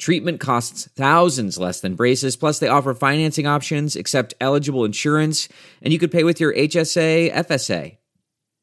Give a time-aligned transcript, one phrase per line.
[0.00, 5.46] Treatment costs thousands less than braces, plus, they offer financing options, accept eligible insurance,
[5.82, 7.98] and you could pay with your HSA, FSA.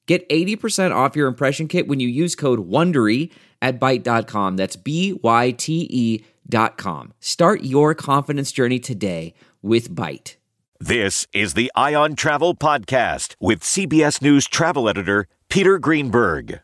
[0.08, 4.56] Get 80% off your impression kit when you use code WONDERY at Byte.com.
[4.56, 7.14] That's B Y T E dot com.
[7.20, 10.38] Start your confidence journey today with Byte.
[10.80, 16.62] This is the Eye on Travel Podcast with CBS News travel editor Peter Greenberg.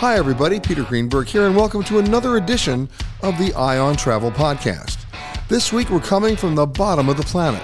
[0.00, 0.58] Hi, everybody.
[0.58, 2.88] Peter Greenberg here, and welcome to another edition
[3.22, 5.04] of the Eye on Travel Podcast.
[5.48, 7.60] This week, we're coming from the bottom of the planet,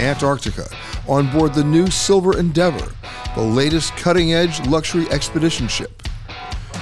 [0.00, 0.66] Antarctica,
[1.06, 2.90] on board the new Silver Endeavour,
[3.34, 6.02] the latest cutting edge luxury expedition ship.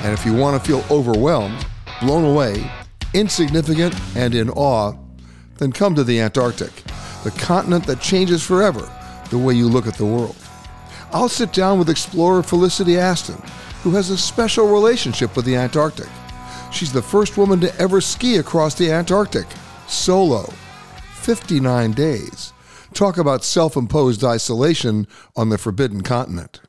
[0.04, 1.66] And if you want to feel overwhelmed,
[2.00, 2.70] blown away,
[3.12, 4.92] insignificant, and in awe,
[5.58, 6.84] then come to the Antarctic,
[7.24, 8.88] the continent that changes forever
[9.30, 10.36] the way you look at the world.
[11.10, 13.42] I'll sit down with explorer Felicity Aston
[13.82, 16.08] who has a special relationship with the Antarctic.
[16.70, 19.46] She's the first woman to ever ski across the Antarctic,
[19.86, 20.52] solo.
[21.22, 22.52] 59 days.
[22.94, 25.06] Talk about self imposed isolation
[25.36, 26.60] on the forbidden continent.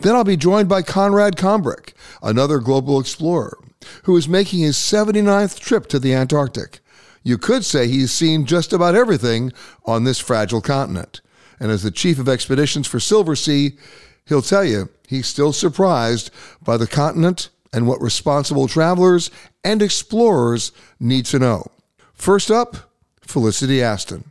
[0.00, 1.92] Then I'll be joined by Conrad Combrink,
[2.22, 3.58] another global explorer,
[4.04, 6.80] who is making his 79th trip to the Antarctic.
[7.22, 9.52] You could say he's seen just about everything
[9.86, 11.20] on this fragile continent.
[11.58, 13.78] And as the chief of expeditions for Silversea,
[14.26, 16.30] he'll tell you he's still surprised
[16.62, 19.30] by the continent and what responsible travelers
[19.64, 21.66] and explorers need to know.
[22.12, 22.76] First up,
[23.20, 24.30] Felicity Aston.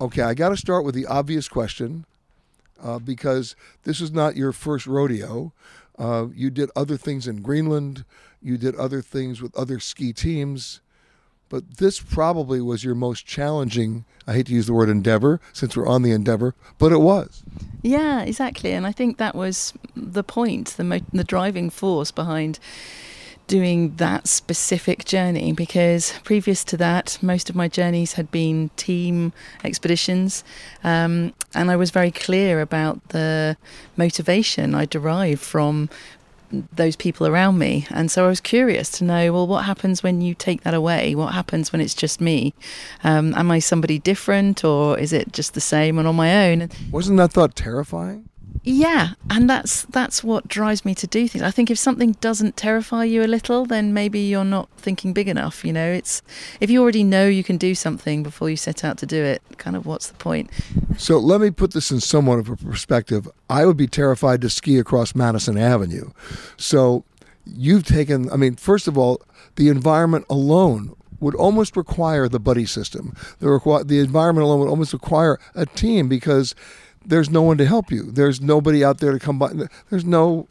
[0.00, 2.04] Okay, I got to start with the obvious question
[2.82, 5.52] uh, because this is not your first rodeo.
[5.98, 8.04] Uh, you did other things in Greenland,
[8.40, 10.80] you did other things with other ski teams,
[11.48, 14.04] but this probably was your most challenging.
[14.24, 17.42] I hate to use the word endeavor since we're on the endeavor, but it was.
[17.82, 18.72] Yeah, exactly.
[18.72, 22.60] And I think that was the point, the, mo- the driving force behind
[23.48, 29.32] doing that specific journey because previous to that, most of my journeys had been team
[29.64, 30.44] expeditions.
[30.84, 33.56] Um, and I was very clear about the
[33.96, 35.88] motivation I derived from
[36.72, 37.86] those people around me.
[37.90, 41.14] And so I was curious to know well, what happens when you take that away?
[41.14, 42.54] What happens when it's just me?
[43.04, 46.70] Um, am I somebody different or is it just the same and on my own?
[46.90, 48.28] Wasn't that thought terrifying?
[48.64, 51.42] Yeah, and that's that's what drives me to do things.
[51.42, 55.28] I think if something doesn't terrify you a little, then maybe you're not thinking big
[55.28, 55.64] enough.
[55.64, 56.22] You know, it's
[56.60, 59.42] if you already know you can do something before you set out to do it,
[59.58, 60.50] kind of what's the point?
[60.96, 63.28] So let me put this in somewhat of a perspective.
[63.48, 66.10] I would be terrified to ski across Madison Avenue.
[66.56, 67.04] So
[67.46, 69.22] you've taken, I mean, first of all,
[69.56, 73.14] the environment alone would almost require the buddy system.
[73.40, 76.54] The, requ- the environment alone would almost require a team because
[77.08, 78.10] there's no one to help you.
[78.10, 79.52] There's nobody out there to come by.
[79.90, 80.46] There's no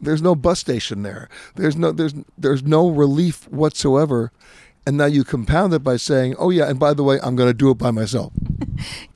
[0.00, 1.28] there's no bus station there.
[1.54, 4.32] There's no there's there's no relief whatsoever.
[4.86, 7.50] And now you compound it by saying, "Oh yeah, and by the way, I'm going
[7.50, 8.32] to do it by myself."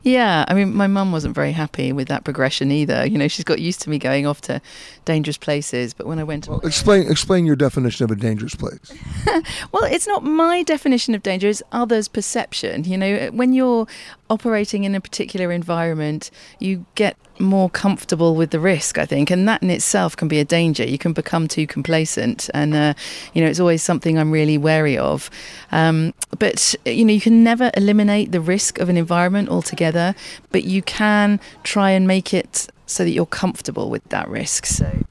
[0.03, 3.05] Yeah, I mean, my mum wasn't very happy with that progression either.
[3.05, 4.63] You know, she's got used to me going off to
[5.05, 8.93] dangerous places, but when I went, well, explain explain your definition of a dangerous place.
[9.73, 12.85] well, it's not my definition of danger; it's others' perception.
[12.85, 13.87] You know, when you're
[14.31, 16.31] operating in a particular environment,
[16.61, 20.39] you get more comfortable with the risk, I think, and that in itself can be
[20.39, 20.85] a danger.
[20.85, 22.95] You can become too complacent, and uh,
[23.35, 25.31] you know it's always something I'm really wary of.
[25.73, 30.15] Um, but you know, you can never eliminate the risk of an environment altogether,
[30.51, 34.67] but you can try and make it so that you're comfortable with that risk.
[34.67, 35.05] So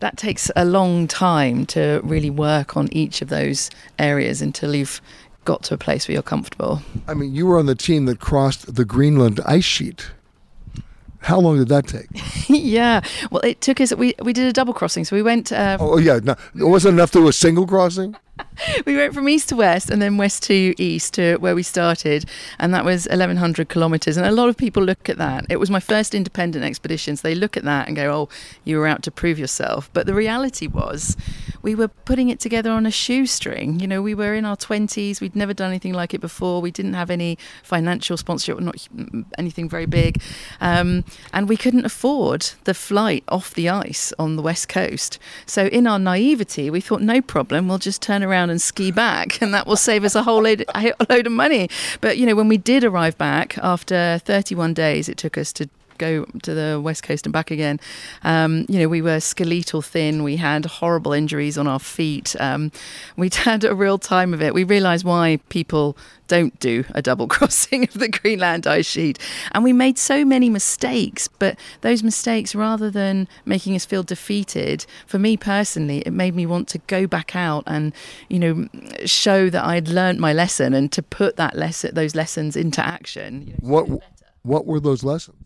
[0.00, 5.00] that takes a long time to really work on each of those areas until you've
[5.44, 6.82] got to a place where you're comfortable.
[7.06, 10.10] I mean, you were on the team that crossed the Greenland ice sheet.
[11.26, 12.06] How long did that take?
[12.48, 13.00] yeah,
[13.32, 13.92] well, it took us.
[13.92, 15.50] We we did a double crossing, so we went.
[15.50, 18.14] Uh, oh yeah, no, it wasn't enough to do a single crossing.
[18.86, 22.24] we went from east to west and then west to east to where we started,
[22.58, 24.16] and that was 1,100 kilometres.
[24.16, 25.46] And a lot of people look at that.
[25.48, 28.28] It was my first independent expedition, so they look at that and go, "Oh,
[28.64, 31.16] you were out to prove yourself." But the reality was,
[31.62, 33.80] we were putting it together on a shoestring.
[33.80, 35.20] You know, we were in our 20s.
[35.20, 36.60] We'd never done anything like it before.
[36.60, 38.88] We didn't have any financial sponsorship, not
[39.38, 40.20] anything very big,
[40.60, 45.18] um, and we couldn't afford the flight off the ice on the west coast.
[45.46, 47.68] So, in our naivety, we thought, "No problem.
[47.68, 50.64] We'll just turn around and ski back, and that will save us a whole load,
[50.74, 51.68] a load of money.
[52.00, 55.68] But you know, when we did arrive back after 31 days, it took us to
[55.98, 57.80] go to the west coast and back again.
[58.22, 60.22] Um, you know, we were skeletal thin.
[60.22, 62.36] We had horrible injuries on our feet.
[62.38, 62.72] Um,
[63.16, 64.54] we'd had a real time of it.
[64.54, 65.96] We realised why people
[66.28, 69.18] don't do a double crossing of the Greenland ice sheet.
[69.52, 74.86] And we made so many mistakes, but those mistakes, rather than making us feel defeated,
[75.06, 77.92] for me personally, it made me want to go back out and,
[78.28, 78.68] you know,
[79.04, 83.46] show that I'd learned my lesson and to put that lesson, those lessons into action.
[83.46, 84.02] You know, what,
[84.42, 85.36] what were those lessons?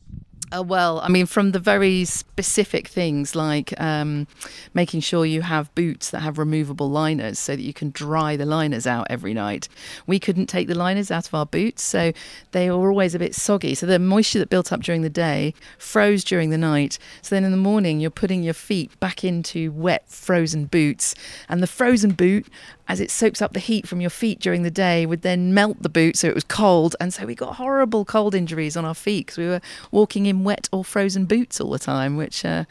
[0.53, 4.27] Uh, well, I mean, from the very specific things like um,
[4.75, 8.45] making sure you have boots that have removable liners so that you can dry the
[8.45, 9.69] liners out every night.
[10.09, 12.13] We couldn't take the liners out of our boots, so
[12.51, 13.77] they were always a bit soggy.
[13.77, 16.99] So the moisture that built up during the day froze during the night.
[17.23, 21.15] So then in the morning, you're putting your feet back into wet, frozen boots,
[21.49, 22.49] and the frozen boot
[22.91, 25.81] as it soaks up the heat from your feet during the day, would then melt
[25.81, 26.97] the boot so it was cold.
[26.99, 29.61] And so we got horrible cold injuries on our feet because we were
[29.93, 32.65] walking in wet or frozen boots all the time, which uh,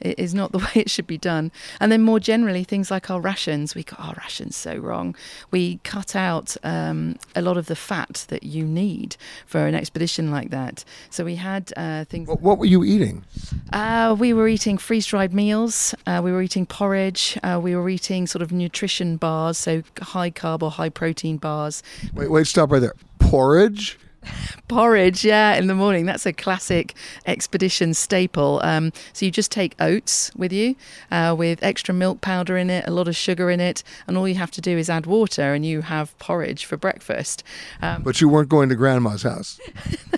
[0.00, 1.50] is not the way it should be done.
[1.80, 3.74] And then more generally, things like our rations.
[3.74, 5.14] We got our rations so wrong.
[5.50, 9.16] We cut out um, a lot of the fat that you need
[9.46, 10.84] for an expedition like that.
[11.10, 12.28] So we had uh, things.
[12.28, 13.24] What, what, were you eating?
[13.72, 15.94] Uh, we were eating freeze dried meals.
[16.06, 17.38] Uh, we were eating porridge.
[17.42, 21.82] Uh, we were eating sort of nutrition bars, so high carb or high protein bars.
[22.14, 22.94] Wait, wait, stop right there.
[23.18, 23.98] Porridge?
[24.68, 26.06] Porridge, yeah, in the morning.
[26.06, 26.94] That's a classic
[27.26, 28.60] expedition staple.
[28.62, 30.76] Um, so you just take oats with you,
[31.10, 34.28] uh, with extra milk powder in it, a lot of sugar in it, and all
[34.28, 37.42] you have to do is add water, and you have porridge for breakfast.
[37.82, 39.60] Um, but you weren't going to grandma's house.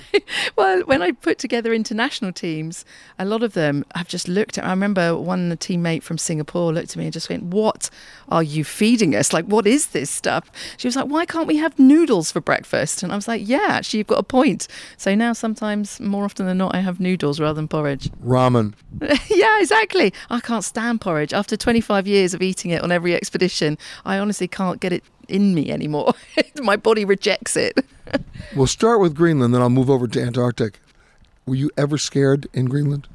[0.56, 2.84] well, when I put together international teams,
[3.18, 4.64] a lot of them have just looked at.
[4.64, 7.90] I remember one teammate from Singapore looked at me and just went, "What
[8.28, 9.32] are you feeding us?
[9.32, 13.02] Like, what is this stuff?" She was like, "Why can't we have noodles for breakfast?"
[13.02, 14.68] And I was like, "Yeah." actually you've got a point.
[14.96, 18.10] So now sometimes, more often than not, I have noodles rather than porridge.
[18.24, 18.74] Ramen.
[19.28, 20.12] yeah, exactly.
[20.30, 21.32] I can't stand porridge.
[21.32, 25.54] After 25 years of eating it on every expedition, I honestly can't get it in
[25.54, 26.14] me anymore.
[26.62, 27.84] My body rejects it.
[28.56, 30.80] we'll start with Greenland, then I'll move over to Antarctic.
[31.46, 33.08] Were you ever scared in Greenland?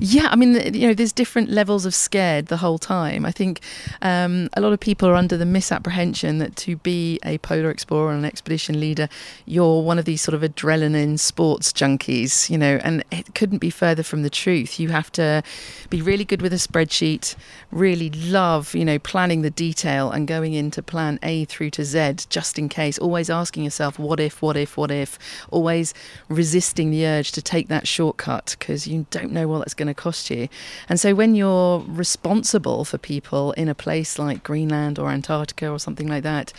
[0.00, 3.26] Yeah, I mean, you know, there's different levels of scared the whole time.
[3.26, 3.60] I think
[4.02, 8.10] um, a lot of people are under the misapprehension that to be a polar explorer
[8.10, 9.08] and an expedition leader,
[9.44, 13.70] you're one of these sort of adrenaline sports junkies, you know, and it couldn't be
[13.70, 14.78] further from the truth.
[14.78, 15.42] You have to
[15.90, 17.34] be really good with a spreadsheet,
[17.72, 22.14] really love, you know, planning the detail and going into plan A through to Z
[22.28, 25.18] just in case, always asking yourself, what if, what if, what if,
[25.50, 25.92] always
[26.28, 29.94] resisting the urge to take that shortcut because you don't know what that's going to
[29.94, 30.48] cost you.
[30.88, 35.78] And so when you're responsible for people in a place like Greenland or Antarctica or
[35.78, 36.52] something like that,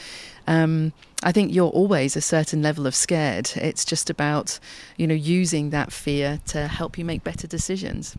[0.48, 0.92] um,
[1.22, 3.52] I think you're always a certain level of scared.
[3.56, 4.60] It's just about,
[4.98, 8.18] you know, using that fear to help you make better decisions.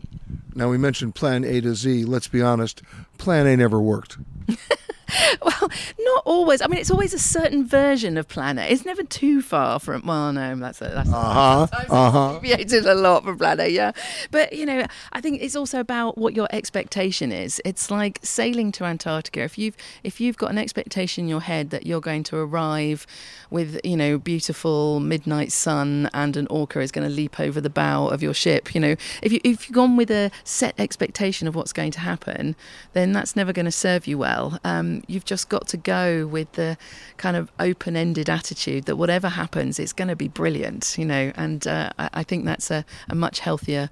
[0.55, 2.05] Now, we mentioned plan A to Z.
[2.05, 2.83] Let's be honest,
[3.17, 4.17] plan A never worked.
[5.41, 6.61] well, not always.
[6.61, 8.71] I mean, it's always a certain version of Planet.
[8.71, 10.05] It's never too far from.
[10.05, 11.67] Well, no, that's a, that's uh huh.
[11.89, 12.39] Uh huh.
[12.39, 13.91] Deviated a lot from Planet, yeah.
[14.29, 17.61] But you know, I think it's also about what your expectation is.
[17.65, 19.41] It's like sailing to Antarctica.
[19.41, 23.05] If you've if you've got an expectation in your head that you're going to arrive
[23.49, 27.69] with you know beautiful midnight sun and an orca is going to leap over the
[27.69, 31.47] bow of your ship, you know, if you if you've gone with a set expectation
[31.47, 32.55] of what's going to happen,
[32.93, 34.59] then that's never going to serve you well.
[34.63, 36.77] Um, you've just got to go with the
[37.17, 41.31] kind of open ended attitude that whatever happens, it's going to be brilliant, you know.
[41.35, 43.89] And uh, I, I, think that's a, a much healthier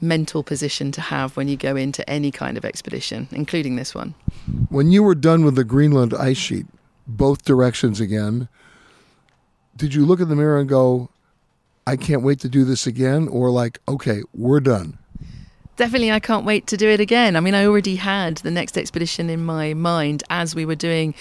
[0.00, 4.14] mental position to have when you go into any kind of expedition, including this one.
[4.68, 6.66] When you were done with the Greenland ice sheet,
[7.06, 8.48] both directions again,
[9.76, 11.10] did you look in the mirror and go,
[11.86, 13.28] I can't wait to do this again?
[13.28, 14.98] Or like, okay, we're done?
[15.78, 17.36] Definitely I can't wait to do it again.
[17.36, 21.14] I mean, I already had the next expedition in my mind as we were doing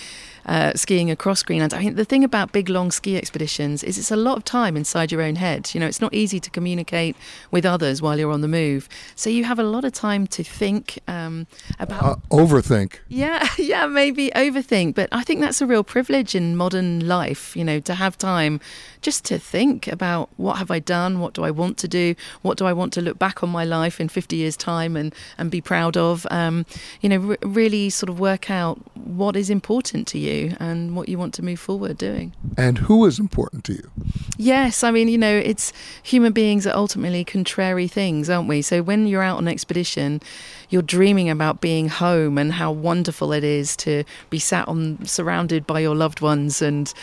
[0.47, 1.73] uh, skiing across Greenland.
[1.73, 4.77] I mean, the thing about big, long ski expeditions is it's a lot of time
[4.77, 5.71] inside your own head.
[5.73, 7.15] You know, it's not easy to communicate
[7.51, 8.87] with others while you're on the move.
[9.15, 11.47] So you have a lot of time to think um,
[11.79, 12.03] about.
[12.03, 12.99] Uh, overthink.
[13.09, 14.95] Yeah, yeah, maybe overthink.
[14.95, 18.61] But I think that's a real privilege in modern life, you know, to have time
[19.01, 21.19] just to think about what have I done?
[21.19, 22.15] What do I want to do?
[22.41, 25.13] What do I want to look back on my life in 50 years' time and,
[25.37, 26.25] and be proud of?
[26.31, 26.65] Um,
[27.01, 31.09] you know, r- really sort of work out what is important to you and what
[31.09, 32.33] you want to move forward doing.
[32.57, 33.91] And who is important to you?
[34.37, 38.61] Yes, I mean, you know, it's human beings are ultimately contrary things, aren't we?
[38.61, 40.21] So when you're out on expedition,
[40.69, 45.65] you're dreaming about being home and how wonderful it is to be sat on surrounded
[45.65, 46.93] by your loved ones and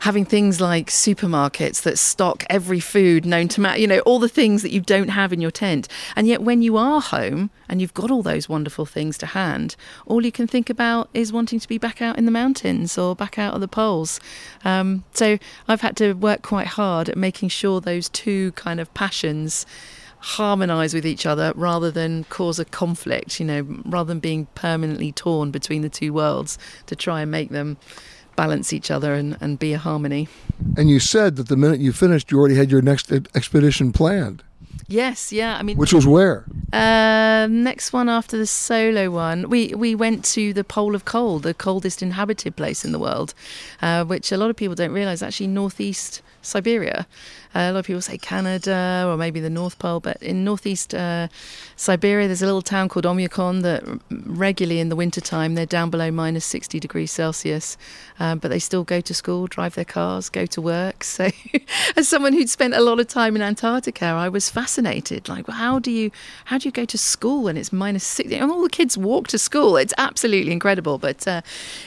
[0.00, 4.28] having things like supermarkets that stock every food known to man, you know, all the
[4.28, 5.88] things that you don't have in your tent.
[6.14, 9.76] And yet, when you are home and you've got all those wonderful things to hand,
[10.06, 13.16] all you can think about is wanting to be back out in the mountains or
[13.16, 14.20] back out of the poles.
[14.64, 15.38] Um, so
[15.68, 19.66] I've had to work quite hard at making sure those two kind of passions
[20.18, 25.12] harmonize with each other rather than cause a conflict, you know, rather than being permanently
[25.12, 27.76] torn between the two worlds to try and make them
[28.36, 30.28] balance each other and, and be a harmony.
[30.76, 34.42] And you said that the minute you finished, you already had your next expedition planned.
[34.88, 35.56] Yes, yeah.
[35.56, 36.44] I mean, which was where?
[36.72, 41.42] Uh, next one after the solo one, we we went to the Pole of Cold,
[41.42, 43.34] the coldest inhabited place in the world,
[43.82, 47.06] uh, which a lot of people don't realise actually northeast Siberia.
[47.54, 50.94] Uh, a lot of people say Canada or maybe the North Pole, but in northeast
[50.94, 51.28] uh,
[51.74, 56.10] Siberia, there's a little town called Oymyakon that regularly in the wintertime they're down below
[56.10, 57.78] minus 60 degrees Celsius,
[58.20, 61.04] um, but they still go to school, drive their cars, go to work.
[61.16, 61.30] So,
[61.96, 65.30] as someone who'd spent a lot of time in Antarctica, I was fascinated.
[65.30, 66.10] Like, how do you
[66.46, 68.36] how do you go to school when it's minus 60?
[68.36, 69.78] And all the kids walk to school.
[69.78, 70.98] It's absolutely incredible.
[70.98, 71.40] But uh,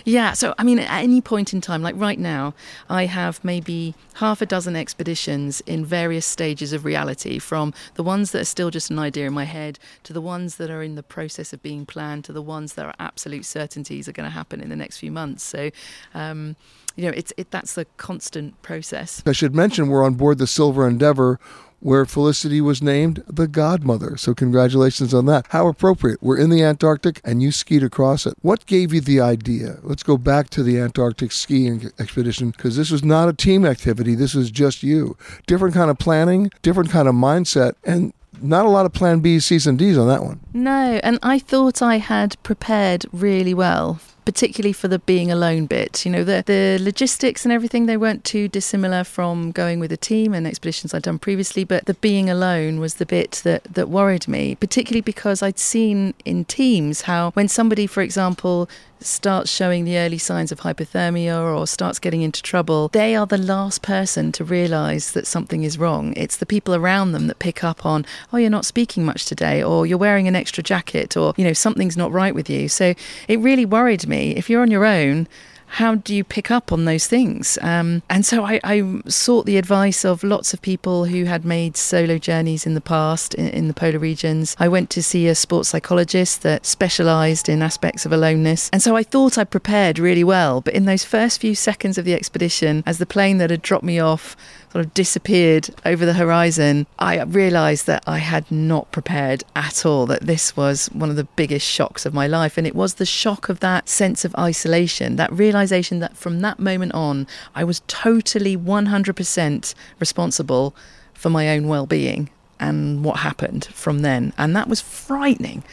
[0.03, 2.55] yeah, so I mean, at any point in time, like right now,
[2.89, 8.31] I have maybe half a dozen expeditions in various stages of reality, from the ones
[8.31, 10.95] that are still just an idea in my head to the ones that are in
[10.95, 14.33] the process of being planned to the ones that are absolute certainties are going to
[14.33, 15.43] happen in the next few months.
[15.43, 15.69] So,
[16.13, 16.55] um,
[16.95, 19.23] you know, it's it, that's the constant process.
[19.25, 21.39] I should mention we're on board the Silver Endeavour
[21.79, 24.17] where Felicity was named the godmother.
[24.17, 25.45] So, congratulations on that.
[25.49, 26.21] How appropriate.
[26.21, 28.35] We're in the Antarctic and you skied across it.
[28.41, 29.77] What gave you the idea?
[29.81, 34.15] Let's go back to the Antarctic skiing expedition because this was not a team activity.
[34.15, 35.17] This was just you.
[35.47, 39.45] Different kind of planning, different kind of mindset, and not a lot of plan B's,
[39.45, 40.39] C's, and D's on that one.
[40.53, 46.05] No, and I thought I had prepared really well particularly for the being alone bit.
[46.05, 49.97] You know, the the logistics and everything they weren't too dissimilar from going with a
[49.97, 53.89] team and expeditions I'd done previously, but the being alone was the bit that that
[53.89, 58.69] worried me, particularly because I'd seen in teams how when somebody, for example,
[59.01, 63.37] starts showing the early signs of hypothermia or starts getting into trouble, they are the
[63.37, 66.13] last person to realize that something is wrong.
[66.17, 69.63] It's the people around them that pick up on, oh, you're not speaking much today,
[69.63, 72.67] or you're wearing an extra jacket, or, you know, something's not right with you.
[72.67, 72.93] So
[73.27, 74.05] it really worried.
[74.11, 75.27] If you're on your own,
[75.73, 77.57] how do you pick up on those things?
[77.61, 81.77] Um, and so I, I, sought the advice of lots of people who had made
[81.77, 84.55] solo journeys in the past in, in the polar regions.
[84.59, 88.69] I went to see a sports psychologist that specialised in aspects of aloneness.
[88.73, 90.59] And so I thought I prepared really well.
[90.59, 93.85] But in those first few seconds of the expedition, as the plane that had dropped
[93.85, 94.35] me off
[94.71, 100.05] sort of disappeared over the horizon, I realized that I had not prepared at all,
[100.07, 102.57] that this was one of the biggest shocks of my life.
[102.57, 106.59] And it was the shock of that sense of isolation, that realization that from that
[106.59, 110.75] moment on, I was totally 100% responsible
[111.13, 114.33] for my own well being and what happened from then.
[114.37, 115.63] And that was frightening.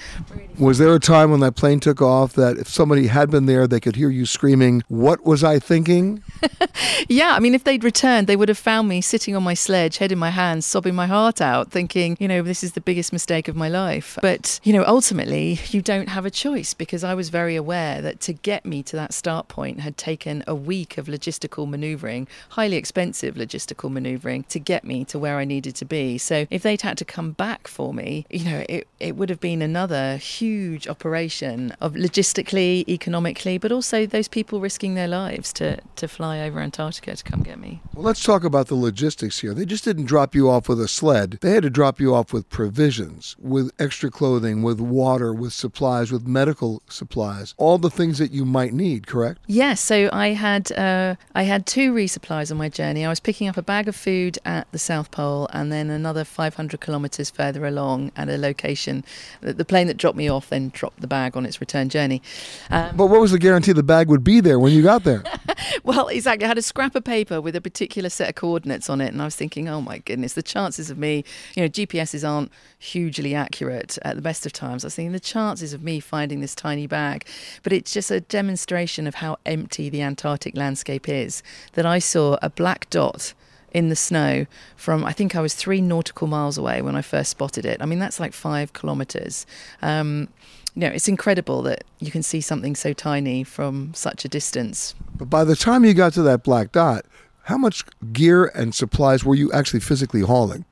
[0.59, 3.67] Was there a time when that plane took off that if somebody had been there,
[3.67, 6.23] they could hear you screaming, What was I thinking?
[7.09, 9.99] yeah, I mean, if they'd returned, they would have found me sitting on my sledge,
[9.99, 13.13] head in my hands, sobbing my heart out, thinking, you know, this is the biggest
[13.13, 14.19] mistake of my life.
[14.23, 18.21] But, you know, ultimately, you don't have a choice because I was very aware that
[18.21, 22.77] to get me to that start point had taken a week of logistical maneuvering, highly
[22.77, 26.19] expensive logistical maneuvering, to get me to where I needed to be.
[26.19, 29.41] So if they'd had to come back for me, you know, it, it would have
[29.41, 35.79] been another huge operation of logistically, economically, but also those people risking their lives to,
[35.97, 37.81] to fly over Antarctica to come get me.
[37.95, 39.55] Well, let's talk about the logistics here.
[39.55, 41.39] They just didn't drop you off with a sled.
[41.41, 46.13] They had to drop you off with provisions, with extra clothing, with water, with supplies,
[46.13, 49.41] with medical supplies, all the things that you might need, correct?
[49.47, 49.81] Yes.
[49.81, 53.07] So I had uh, I had two resupplies on my journey.
[53.07, 56.25] I was picking up a bag of food at the South Pole and then another
[56.25, 59.05] 500 kilometres further along at a location.
[59.41, 62.23] That the plane that dropped me off then dropped the bag on its return journey.
[62.71, 65.23] Um, but what was the guarantee the bag would be there when you got there?
[65.85, 66.45] well, exactly.
[66.45, 69.21] I had a scrap of paper with a particular set of coordinates on it, and
[69.21, 73.35] I was thinking, oh my goodness, the chances of me, you know, GPSs aren't hugely
[73.35, 74.85] accurate at the best of times.
[74.85, 77.27] I was thinking the chances of me finding this tiny bag,
[77.63, 81.43] but it's just a demonstration of how empty the Antarctic landscape is
[81.73, 83.35] that I saw a black dot
[83.73, 84.47] in the snow
[84.77, 87.81] from I think I was three nautical miles away when I first spotted it.
[87.81, 89.47] I mean that's like five kilometers.
[89.83, 90.29] Um,
[90.75, 94.95] you know, it's incredible that you can see something so tiny from such a distance.
[95.17, 97.07] But by the time you got to that black dot,
[97.45, 100.67] how much gear and supplies were you actually physically hauling?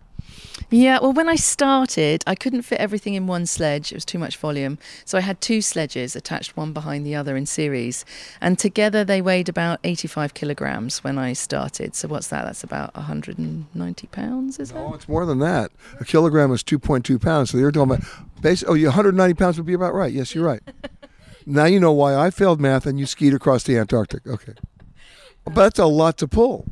[0.70, 3.92] Yeah, well, when I started, I couldn't fit everything in one sledge.
[3.92, 4.78] It was too much volume.
[5.04, 8.04] So I had two sledges attached one behind the other in series.
[8.40, 11.94] And together they weighed about 85 kilograms when I started.
[11.94, 12.44] So what's that?
[12.44, 14.84] That's about 190 pounds, is no, it?
[14.84, 15.70] Oh, it's more than that.
[16.00, 17.50] A kilogram is 2.2 pounds.
[17.50, 18.08] So you're talking about,
[18.40, 20.12] base, oh, 190 pounds would be about right.
[20.12, 20.62] Yes, you're right.
[21.46, 24.26] now you know why I failed math and you skied across the Antarctic.
[24.26, 24.54] Okay.
[25.44, 26.66] But that's a lot to pull.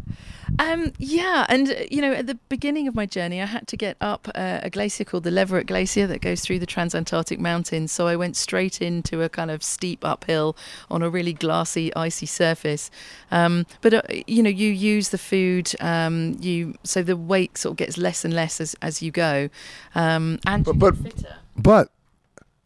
[0.58, 3.76] Um, yeah, and uh, you know, at the beginning of my journey, I had to
[3.76, 7.90] get up uh, a glacier called the Leverett Glacier that goes through the Transantarctic Mountains.
[7.90, 10.56] So I went straight into a kind of steep uphill
[10.90, 12.90] on a really glassy, icy surface.
[13.30, 17.72] Um, but uh, you know, you use the food, um, you so the weight sort
[17.72, 19.48] of gets less and less as as you go,
[19.94, 20.96] um, and but but,
[21.56, 21.88] but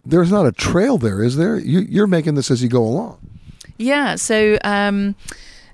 [0.05, 1.59] there's not a trail there, is there?
[1.59, 3.19] You, you're making this as you go along.
[3.79, 4.16] Yeah.
[4.16, 5.14] So um,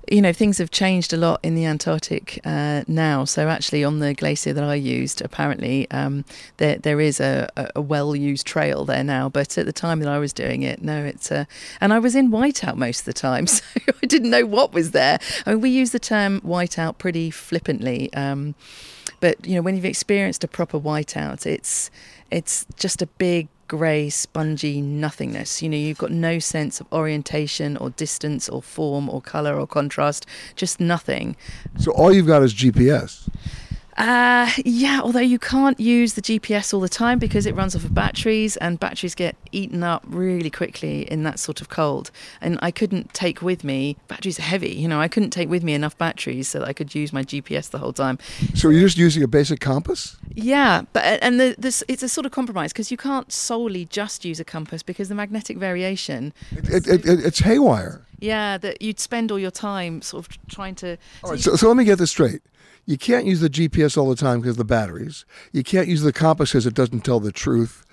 [0.09, 3.25] you know, things have changed a lot in the Antarctic uh, now.
[3.25, 6.25] So actually, on the glacier that I used, apparently um,
[6.57, 9.29] there there is a, a well used trail there now.
[9.29, 11.47] But at the time that I was doing it, no, it's a,
[11.79, 13.63] and I was in whiteout most of the time, so
[14.01, 15.19] I didn't know what was there.
[15.45, 18.11] I mean, we use the term whiteout pretty flippantly.
[18.13, 18.55] Um,
[19.19, 21.89] but you know, when you've experienced a proper whiteout, it's
[22.29, 25.63] it's just a big grey, spongy nothingness.
[25.63, 29.65] You know, you've got no sense of orientation or distance or form or colour or
[29.65, 31.35] contrast, just nothing.
[31.79, 33.27] So all you've got is GPS.
[33.97, 37.83] Uh, yeah, although you can't use the GPS all the time because it runs off
[37.83, 42.11] of batteries and batteries get eaten up really quickly in that sort of cold.
[42.41, 45.63] And I couldn't take with me, batteries are heavy, you know, I couldn't take with
[45.63, 48.17] me enough batteries so that I could use my GPS the whole time.
[48.55, 50.17] So you're just using a basic compass?
[50.33, 54.25] Yeah, but and the, this it's a sort of compromise because you can't solely just
[54.25, 56.33] use a compass because the magnetic variation.
[56.51, 58.01] It, it, it, it's haywire.
[58.23, 60.97] Yeah, that you'd spend all your time sort of trying to.
[61.23, 62.41] All right, so, so let me get this straight
[62.85, 65.25] you can't use the GPS all the time because of the batteries.
[65.51, 67.85] You can't use the compass because it doesn't tell the truth.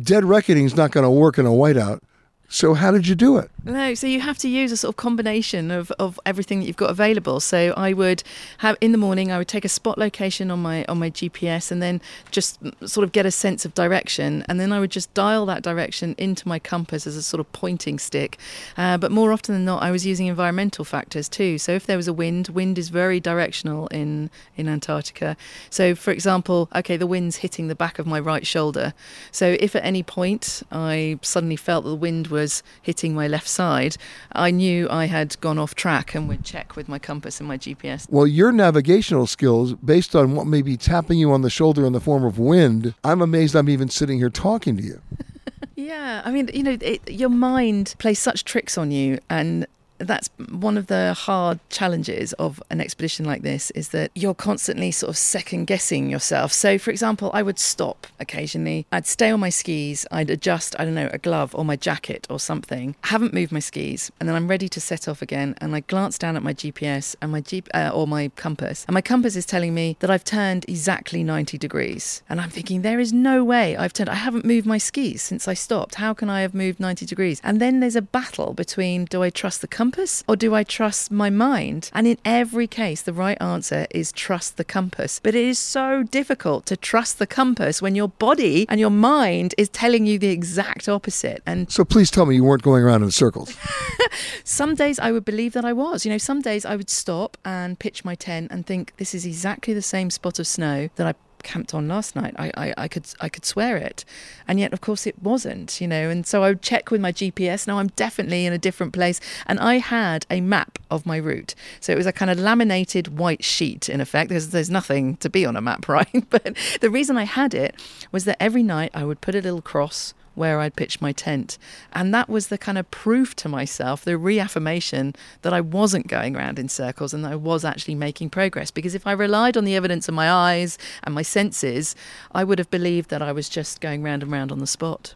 [0.00, 2.00] Dead reckoning is not going to work in a whiteout.
[2.48, 3.50] So how did you do it?
[3.64, 6.76] No, so you have to use a sort of combination of, of everything that you've
[6.76, 7.40] got available.
[7.40, 8.22] So I would
[8.58, 11.72] have in the morning I would take a spot location on my on my GPS
[11.72, 15.12] and then just sort of get a sense of direction and then I would just
[15.14, 18.38] dial that direction into my compass as a sort of pointing stick.
[18.76, 21.58] Uh, but more often than not I was using environmental factors too.
[21.58, 25.36] So if there was a wind, wind is very directional in in Antarctica.
[25.70, 28.94] So for example, okay, the wind's hitting the back of my right shoulder.
[29.32, 33.48] So if at any point I suddenly felt that the wind was hitting my left
[33.48, 33.96] side,
[34.32, 37.58] I knew I had gone off track and would check with my compass and my
[37.58, 38.06] GPS.
[38.10, 41.92] Well, your navigational skills, based on what may be tapping you on the shoulder in
[41.92, 45.00] the form of wind, I'm amazed I'm even sitting here talking to you.
[45.76, 49.66] yeah, I mean, you know, it, your mind plays such tricks on you, and
[49.98, 54.90] that's one of the hard challenges of an expedition like this is that you're constantly
[54.90, 56.52] sort of second guessing yourself.
[56.52, 58.86] So, for example, I would stop occasionally.
[58.92, 60.06] I'd stay on my skis.
[60.10, 62.96] I'd adjust, I don't know, a glove or my jacket or something.
[63.04, 65.54] I haven't moved my skis, and then I'm ready to set off again.
[65.58, 68.94] And I glance down at my GPS and my G- uh, or my compass, and
[68.94, 72.22] my compass is telling me that I've turned exactly 90 degrees.
[72.28, 74.10] And I'm thinking, there is no way I've turned.
[74.10, 75.96] I haven't moved my skis since I stopped.
[75.96, 77.40] How can I have moved 90 degrees?
[77.42, 79.85] And then there's a battle between do I trust the compass?
[79.86, 81.90] Compass or do I trust my mind?
[81.92, 85.20] And in every case, the right answer is trust the compass.
[85.22, 89.54] But it is so difficult to trust the compass when your body and your mind
[89.56, 91.40] is telling you the exact opposite.
[91.46, 93.56] And so please tell me you weren't going around in circles.
[94.44, 96.04] some days I would believe that I was.
[96.04, 99.24] You know, some days I would stop and pitch my tent and think this is
[99.24, 101.14] exactly the same spot of snow that I
[101.46, 102.34] camped on last night.
[102.38, 104.04] I, I, I could I could swear it,
[104.48, 105.80] and yet of course it wasn't.
[105.80, 107.66] You know, and so I would check with my GPS.
[107.66, 111.54] Now I'm definitely in a different place, and I had a map of my route.
[111.80, 114.28] So it was a kind of laminated white sheet in effect.
[114.28, 116.24] There's there's nothing to be on a map, right?
[116.28, 117.80] but the reason I had it
[118.12, 121.58] was that every night I would put a little cross where I'd pitched my tent.
[121.92, 126.36] And that was the kind of proof to myself, the reaffirmation that I wasn't going
[126.36, 128.70] around in circles and that I was actually making progress.
[128.70, 131.96] Because if I relied on the evidence of my eyes and my senses,
[132.32, 135.14] I would have believed that I was just going round and round on the spot.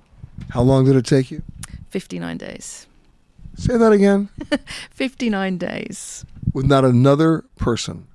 [0.49, 1.43] How long did it take you?
[1.91, 2.87] 59 days.
[3.57, 4.31] Say that again.
[4.91, 6.25] 59 days.
[6.53, 8.07] With not another person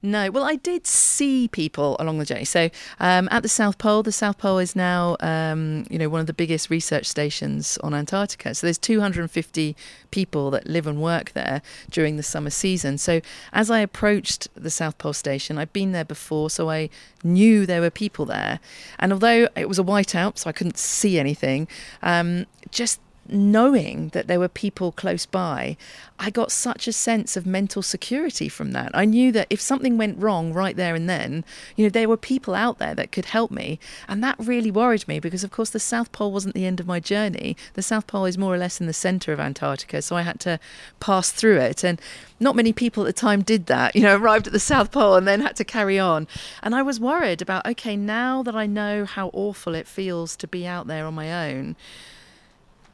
[0.00, 2.44] no, well, I did see people along the journey.
[2.44, 6.20] So um, at the South Pole, the South Pole is now, um, you know, one
[6.20, 8.54] of the biggest research stations on Antarctica.
[8.54, 9.74] So there's 250
[10.12, 12.96] people that live and work there during the summer season.
[12.96, 13.20] So
[13.52, 16.90] as I approached the South Pole station, I'd been there before, so I
[17.24, 18.60] knew there were people there.
[19.00, 21.66] And although it was a whiteout, so I couldn't see anything,
[22.02, 25.76] um, just knowing that there were people close by,
[26.18, 28.90] I got such a sense of mental security from that.
[28.92, 31.44] I knew that if something went wrong right there and then,
[31.76, 33.78] you know, there were people out there that could help me.
[34.08, 36.86] And that really worried me because, of course, the South Pole wasn't the end of
[36.86, 37.56] my journey.
[37.74, 40.02] The South Pole is more or less in the center of Antarctica.
[40.02, 40.58] So I had to
[40.98, 41.84] pass through it.
[41.84, 42.00] And
[42.40, 45.14] not many people at the time did that, you know, arrived at the South Pole
[45.14, 46.26] and then had to carry on.
[46.62, 50.48] And I was worried about, okay, now that I know how awful it feels to
[50.48, 51.76] be out there on my own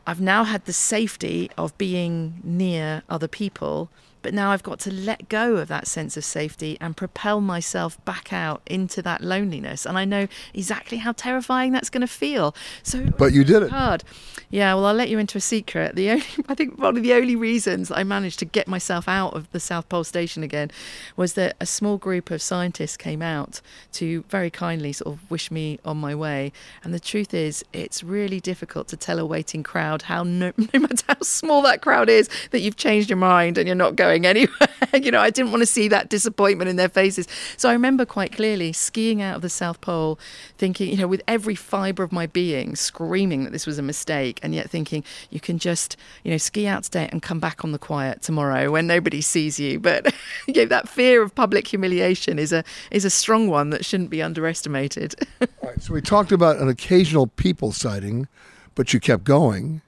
[0.06, 3.88] I've now had the safety of being near other people
[4.24, 8.02] but now I've got to let go of that sense of safety and propel myself
[8.06, 9.84] back out into that loneliness.
[9.84, 12.56] And I know exactly how terrifying that's going to feel.
[12.82, 14.02] So, but you did it hard.
[14.48, 14.72] Yeah.
[14.74, 15.94] Well, I'll let you into a secret.
[15.94, 19.34] The only, I think, one of the only reasons I managed to get myself out
[19.34, 20.70] of the South Pole Station again
[21.16, 23.60] was that a small group of scientists came out
[23.92, 26.50] to very kindly sort of wish me on my way.
[26.82, 30.80] And the truth is, it's really difficult to tell a waiting crowd how no, no
[30.80, 34.13] matter how small that crowd is that you've changed your mind and you're not going
[34.14, 34.68] going anywhere.
[35.02, 37.26] you know, I didn't want to see that disappointment in their faces.
[37.56, 40.18] So I remember quite clearly skiing out of the South Pole,
[40.58, 44.40] thinking, you know, with every fibre of my being, screaming that this was a mistake,
[44.42, 47.72] and yet thinking you can just, you know, ski out today and come back on
[47.72, 49.80] the quiet tomorrow when nobody sees you.
[49.80, 50.14] But
[50.46, 54.10] you know, that fear of public humiliation is a is a strong one that shouldn't
[54.10, 55.14] be underestimated.
[55.62, 55.80] Right.
[55.80, 58.28] So we talked about an occasional people sighting,
[58.74, 59.80] but you kept going.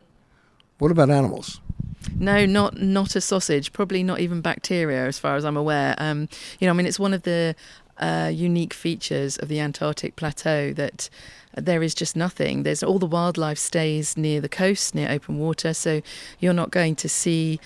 [0.79, 1.61] What about animals?
[2.19, 3.73] No, not not a sausage.
[3.73, 5.95] Probably not even bacteria, as far as I'm aware.
[5.99, 6.29] Um,
[6.61, 7.55] you know, I mean, it's one of the
[7.99, 11.09] uh, unique features of the Antarctic plateau that
[11.57, 12.63] there is just nothing.
[12.63, 16.03] There's all the wildlife stays near the coast, near open water, so
[16.39, 17.59] you're not going to see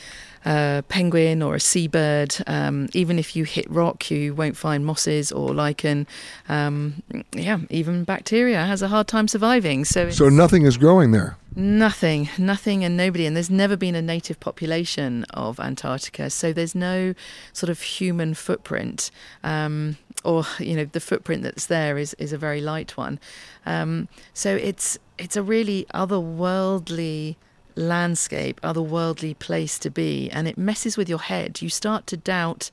[0.44, 2.37] a penguin or a seabird.
[2.46, 6.07] Um, even if you hit rock, you won't find mosses or lichen.
[6.48, 9.85] Um, yeah, even bacteria has a hard time surviving.
[9.85, 11.37] So, so nothing is growing there.
[11.57, 13.26] Nothing, nothing, and nobody.
[13.26, 17.14] And there's never been a native population of Antarctica, so there's no
[17.53, 19.11] sort of human footprint,
[19.42, 23.18] um, or you know, the footprint that's there is is a very light one.
[23.66, 27.37] Um, so it's it's a really otherworldly
[27.76, 31.62] landscape, otherworldly place to be, and it messes with your head.
[31.62, 32.70] You start to doubt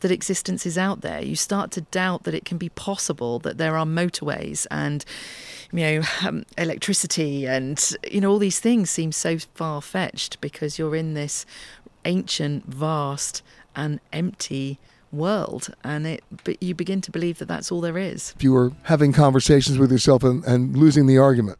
[0.00, 1.22] that existence is out there.
[1.22, 5.04] You start to doubt that it can be possible that there are motorways and
[5.72, 10.78] you know um, electricity and you know all these things seem so far fetched because
[10.78, 11.46] you're in this
[12.04, 13.42] ancient, vast,
[13.74, 14.78] and empty
[15.12, 18.52] world and it but you begin to believe that that's all there is if you
[18.52, 21.58] were having conversations with yourself and, and losing the argument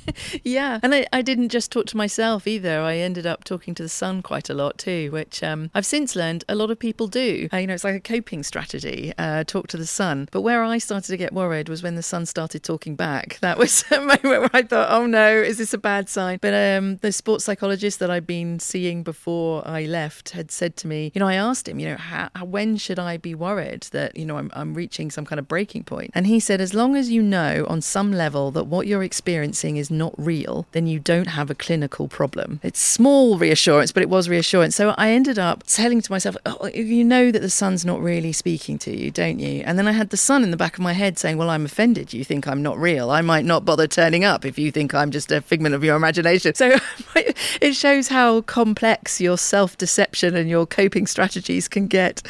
[0.44, 2.80] yeah, and I, I didn't just talk to myself either.
[2.80, 6.16] I ended up talking to the sun quite a lot too, which um, I've since
[6.16, 7.48] learned a lot of people do.
[7.52, 10.28] Uh, you know, it's like a coping strategy, uh, talk to the sun.
[10.30, 13.38] But where I started to get worried was when the sun started talking back.
[13.52, 16.38] That was a moment where I thought, oh no, is this a bad sign?
[16.40, 20.86] But um, the sports psychologist that I'd been seeing before I left had said to
[20.86, 24.16] me, you know, I asked him, you know, how, when should I be worried that,
[24.16, 26.10] you know, I'm, I'm reaching some kind of breaking point?
[26.14, 29.76] And he said, as long as you know on some level that what you're experiencing
[29.76, 32.60] is not real, then you don't have a clinical problem.
[32.62, 34.76] It's small reassurance, but it was reassurance.
[34.76, 38.32] So I ended up telling to myself, oh, you know that the sun's not really
[38.32, 39.62] speaking to you, don't you?
[39.64, 41.64] And then I had the sun in the back of my head saying, well, I'm
[41.64, 42.12] offended.
[42.12, 43.10] You think I'm not real.
[43.10, 45.96] I might not bother turning up if you think I'm just a figment of your
[45.96, 46.52] imagination.
[46.62, 46.78] So
[47.60, 52.22] it shows how complex your self deception and your coping strategies can get.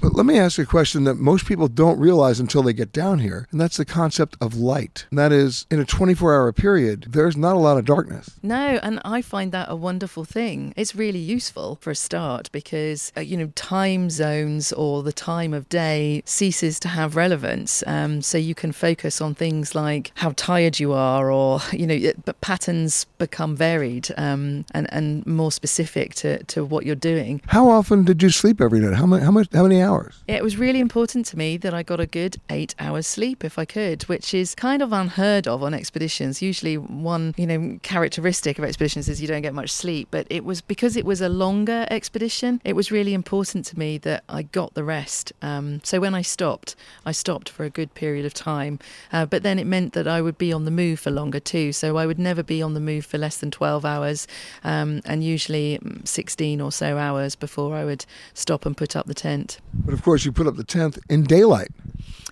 [0.00, 2.92] But let me ask you a question that most people don't realize until they get
[2.92, 5.06] down here, and that's the concept of light.
[5.10, 8.38] And that is, in a 24 hour period, there's not a lot of darkness.
[8.42, 10.72] No, and I find that a wonderful thing.
[10.76, 15.52] It's really useful for a start because, uh, you know, time zones or the time
[15.52, 17.82] of day ceases to have relevance.
[17.86, 22.12] Um, so you can focus on things like how tired you are or, you know,
[22.24, 27.40] but patterns become varied um, and, and more specific to, to what you're doing.
[27.48, 28.94] How often did you sleep every night?
[28.94, 30.22] How, many, how, much, how many hours?
[30.26, 33.58] It was really important to me that I got a good eight hours sleep if
[33.58, 36.40] I could, which is kind of unheard of on expeditions.
[36.40, 40.44] Usually, one you know characteristic of expeditions is you don't get much sleep, but it
[40.44, 42.60] was because it was a longer expedition.
[42.64, 45.32] It was really important to me that I got the rest.
[45.42, 48.78] Um, so when I stopped, I stopped for a good period of time,
[49.12, 51.72] uh, but then it meant that I would be on the move for longer too.
[51.72, 54.26] So I would never be on the move for less than 12 hours,
[54.64, 59.14] um, and usually 16 or so hours before I would stop and put up the
[59.14, 59.58] tent.
[59.74, 61.68] But of course, you put up the tent in daylight.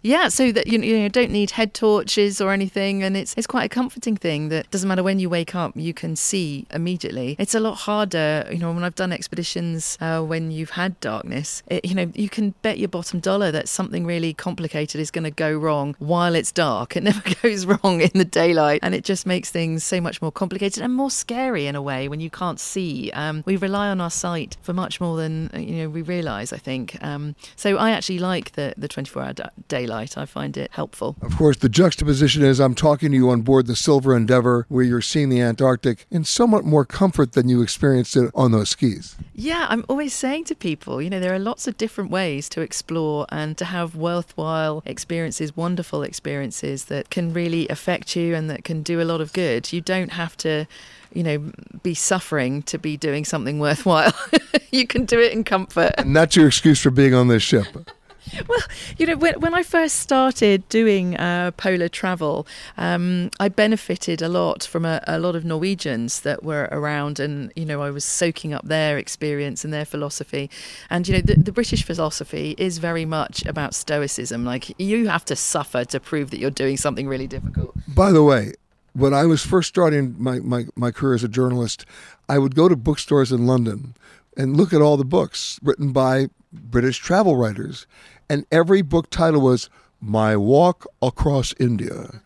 [0.03, 3.46] Yeah, so that you, you know, don't need head torches or anything, and it's it's
[3.46, 7.37] quite a comforting thing that doesn't matter when you wake up, you can see immediately.
[7.38, 11.62] It's a lot harder, you know, when I've done expeditions uh, when you've had darkness.
[11.66, 15.24] It, you know, you can bet your bottom dollar that something really complicated is going
[15.24, 16.96] to go wrong while it's dark.
[16.96, 20.33] It never goes wrong in the daylight, and it just makes things so much more
[20.33, 23.11] complicated and more scary in a way when you can't see.
[23.12, 26.55] Um, we rely on our sight for much more than you know we realise.
[26.55, 26.96] I think.
[27.03, 29.33] Um, Um, so I actually like the the 24 hour
[29.69, 30.16] daylight daylight.
[30.16, 31.16] I find it helpful.
[31.23, 34.85] Of course, the juxtaposition is I'm talking to you on board the Silver Endeavour, where
[34.85, 39.16] you're seeing the Antarctic in somewhat more comfort than you experienced it on those skis.
[39.35, 42.61] Yeah, I'm always saying to people, you know, there are lots of different ways to
[42.61, 48.64] explore and to have worthwhile experiences, wonderful experiences that can really affect you and that
[48.64, 49.73] can do a lot of good.
[49.73, 50.66] You don't have to
[51.12, 54.12] you know, be suffering to be doing something worthwhile.
[54.70, 55.92] you can do it in comfort.
[55.99, 57.66] And that's your excuse for being on this ship.
[58.46, 58.61] Well,
[58.96, 62.46] you know, when, when I first started doing uh, polar travel,
[62.77, 67.53] um, I benefited a lot from a, a, lot of Norwegians that were around, and
[67.57, 70.51] you know, I was soaking up their experience and their philosophy.
[70.90, 74.44] And you know, the, the British philosophy is very much about stoicism.
[74.44, 77.75] Like you have to suffer to prove that you're doing something really difficult.
[77.88, 78.53] By the way,
[78.92, 81.87] when I was first starting my, my, my career as a journalist,
[82.29, 83.94] I would go to bookstores in London
[84.37, 87.87] and look at all the books written by British travel writers
[88.31, 89.68] and every book title was
[90.00, 92.22] My Walk Across India.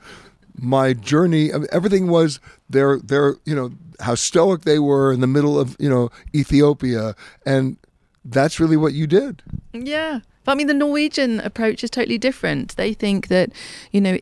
[0.54, 5.58] My journey, everything was their, their, you know, how stoic they were in the middle
[5.58, 7.16] of, you know, Ethiopia.
[7.46, 7.78] And
[8.22, 9.42] that's really what you did.
[9.72, 10.20] Yeah.
[10.44, 12.76] But I mean, the Norwegian approach is totally different.
[12.76, 13.50] They think that,
[13.90, 14.18] you know,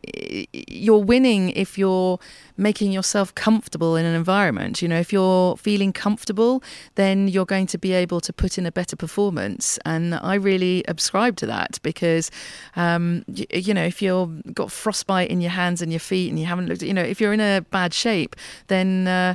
[0.52, 2.18] you're winning if you're
[2.56, 4.82] making yourself comfortable in an environment.
[4.82, 6.62] You know, if you're feeling comfortable,
[6.94, 9.78] then you're going to be able to put in a better performance.
[9.84, 12.30] And I really subscribe to that because,
[12.76, 16.38] um, you, you, know, if you've got frostbite in your hands and your feet and
[16.38, 18.36] you haven't looked you know, if you're in a bad shape,
[18.68, 19.08] then.
[19.08, 19.34] Uh,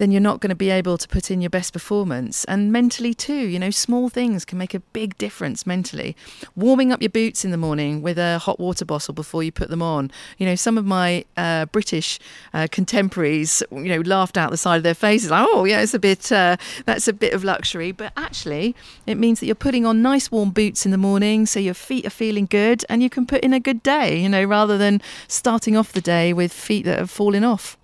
[0.00, 2.46] then you're not going to be able to put in your best performance.
[2.46, 6.16] And mentally, too, you know, small things can make a big difference mentally.
[6.56, 9.68] Warming up your boots in the morning with a hot water bottle before you put
[9.68, 10.10] them on.
[10.38, 12.18] You know, some of my uh, British
[12.54, 15.92] uh, contemporaries, you know, laughed out the side of their faces, like, oh, yeah, it's
[15.92, 17.92] a bit, uh, that's a bit of luxury.
[17.92, 18.74] But actually,
[19.06, 22.06] it means that you're putting on nice warm boots in the morning so your feet
[22.06, 25.02] are feeling good and you can put in a good day, you know, rather than
[25.28, 27.76] starting off the day with feet that have fallen off.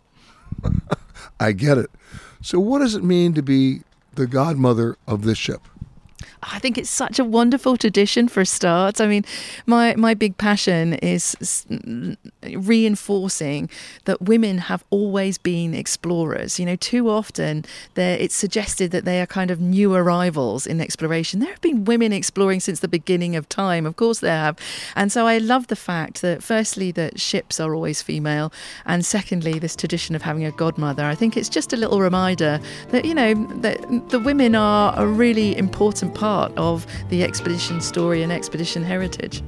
[1.41, 1.91] I get it.
[2.43, 3.83] So, what does it mean to be
[4.15, 5.63] the godmother of this ship?
[6.43, 9.01] I think it's such a wonderful tradition for a start.
[9.01, 9.25] I mean,
[9.67, 11.67] my my big passion is
[12.43, 13.69] reinforcing
[14.05, 16.59] that women have always been explorers.
[16.59, 17.65] You know, too often
[17.97, 21.41] it's suggested that they are kind of new arrivals in exploration.
[21.41, 23.85] There have been women exploring since the beginning of time.
[23.87, 24.59] Of course there have.
[24.95, 28.53] And so I love the fact that firstly that ships are always female
[28.85, 31.05] and secondly this tradition of having a godmother.
[31.05, 35.07] I think it's just a little reminder that you know that the women are a
[35.07, 39.43] really important part of the expedition story and expedition heritage.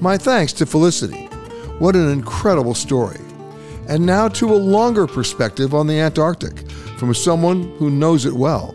[0.00, 1.26] My thanks to Felicity.
[1.78, 3.20] What an incredible story.
[3.88, 8.74] And now to a longer perspective on the Antarctic from someone who knows it well.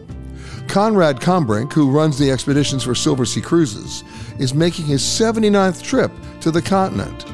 [0.67, 4.03] Conrad Combrink, who runs the expeditions for Silversea Cruises,
[4.39, 6.11] is making his 79th trip
[6.41, 7.25] to the continent.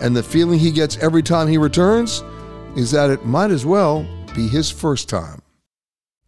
[0.00, 2.22] And the feeling he gets every time he returns
[2.76, 5.41] is that it might as well be his first time.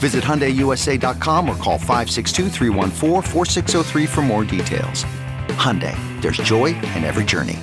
[0.00, 2.48] Visit HyundaiUSA.com or call 562
[4.06, 5.04] for more details.
[5.60, 7.58] Hyundai, there's joy in every journey.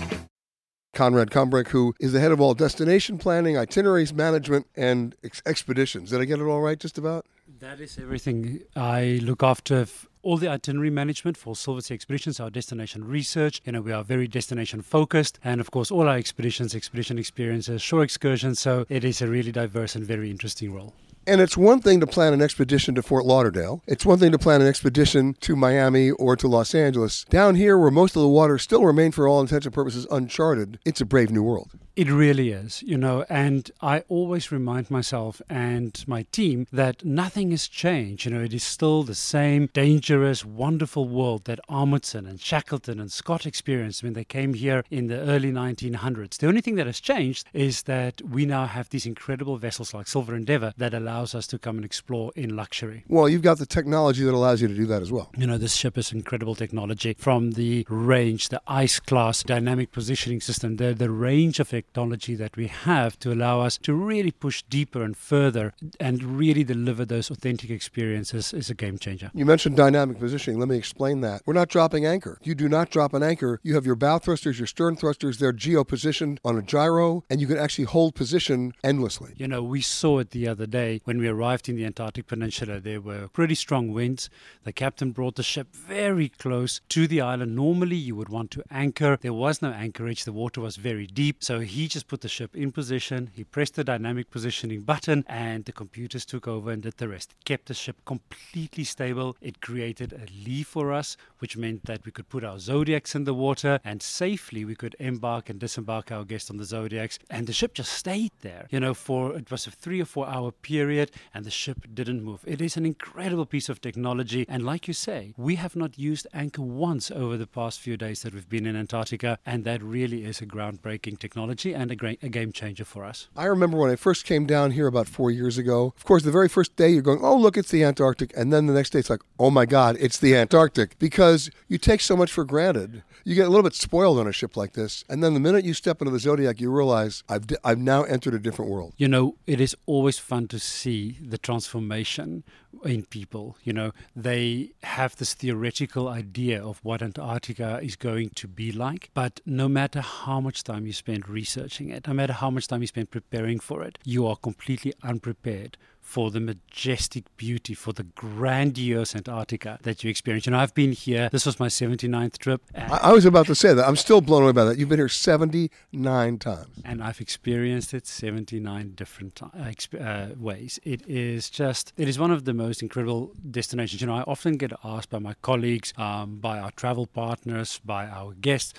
[0.93, 6.11] Conrad Combrink, who is the head of all destination planning, itineraries management, and ex- expeditions.
[6.11, 7.25] Did I get it all right just about?
[7.59, 8.61] That is everything.
[8.75, 9.87] I look after
[10.21, 13.61] all the itinerary management for Silversea Expeditions, our destination research.
[13.65, 17.81] You know, we are very destination focused, and of course, all our expeditions, expedition experiences,
[17.81, 18.59] shore excursions.
[18.59, 20.93] So it is a really diverse and very interesting role.
[21.27, 23.83] And it's one thing to plan an expedition to Fort Lauderdale.
[23.85, 27.25] It's one thing to plan an expedition to Miami or to Los Angeles.
[27.25, 30.79] Down here, where most of the waters still remain for all intents and purposes uncharted,
[30.85, 31.71] it's a brave new world.
[31.97, 37.49] It really is, you know, and I always remind myself and my team that nothing
[37.49, 38.25] has changed.
[38.25, 43.11] You know, it is still the same dangerous, wonderful world that Amundsen and Shackleton and
[43.11, 46.37] Scott experienced when they came here in the early 1900s.
[46.37, 50.07] The only thing that has changed is that we now have these incredible vessels like
[50.07, 53.03] Silver Endeavour that allows us to come and explore in luxury.
[53.07, 55.31] Well, you've got the technology that allows you to do that as well.
[55.35, 60.41] You know, this ship is incredible technology from the range, the ice class dynamic positioning
[60.41, 64.61] system, the, the range of technology that we have to allow us to really push
[64.69, 69.31] deeper and further and really deliver those authentic experiences is a game changer.
[69.33, 70.59] You mentioned dynamic positioning.
[70.59, 71.41] Let me explain that.
[71.47, 72.37] We're not dropping anchor.
[72.43, 73.59] You do not drop an anchor.
[73.63, 77.41] You have your bow thrusters, your stern thrusters, they're geo positioned on a gyro, and
[77.41, 79.33] you can actually hold position endlessly.
[79.37, 82.81] You know, we saw it the other day when we arrived in the Antarctic Peninsula.
[82.81, 84.29] There were pretty strong winds.
[84.65, 87.55] The captain brought the ship very close to the island.
[87.55, 89.17] Normally, you would want to anchor.
[89.21, 91.45] There was no anchorage, the water was very deep.
[91.45, 93.31] So he just put the ship in position.
[93.33, 97.35] He pressed the dynamic positioning button, and the computers took over and did the rest.
[97.39, 99.37] It kept the ship completely stable.
[99.39, 103.23] It created a lee for us, which meant that we could put our zodiacs in
[103.23, 107.17] the water and safely we could embark and disembark our guests on the zodiacs.
[107.29, 110.27] And the ship just stayed there, you know, for it was a three or four
[110.27, 110.96] hour period,
[111.33, 112.41] and the ship didn't move.
[112.45, 114.45] It is an incredible piece of technology.
[114.49, 118.21] And like you say, we have not used anchor once over the past few days
[118.21, 119.39] that we've been in Antarctica.
[119.45, 123.27] And that really is a groundbreaking technology and a, great, a game changer for us.
[123.35, 125.93] I remember when I first came down here about four years ago.
[125.95, 128.31] Of course, the very first day you're going, oh, look, it's the Antarctic.
[128.35, 130.97] And then the next day it's like, oh my God, it's the Antarctic.
[130.99, 133.03] Because you take so much for granted.
[133.23, 135.03] You get a little bit spoiled on a ship like this.
[135.09, 138.33] And then the minute you step into the Zodiac, you realize I've, I've now entered
[138.33, 138.93] a different world.
[138.97, 142.43] You know, it is always fun to see the transformation
[142.85, 143.57] in people.
[143.63, 149.09] You know, they have this theoretical idea of what Antarctica is going to be like,
[149.13, 152.81] but no matter how much time you spend researching it, no matter how much time
[152.81, 158.03] you spend preparing for it, you are completely unprepared for the majestic beauty, for the
[158.03, 160.45] grandiose Antarctica that you experience.
[160.45, 161.27] You know, I've been here.
[161.29, 162.61] This was my 79th trip.
[162.75, 163.85] I, I was about to say that.
[163.85, 164.77] I'm still blown away by that.
[164.77, 166.69] You've been here 79 times.
[166.85, 170.79] And I've experienced it 79 different uh, uh, ways.
[170.83, 174.01] It is just, it is one of the most most incredible destinations.
[174.01, 178.07] You know, I often get asked by my colleagues, um, by our travel partners, by
[178.07, 178.73] our guests,